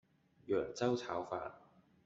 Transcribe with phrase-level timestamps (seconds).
[0.47, 1.51] 揚州炒飯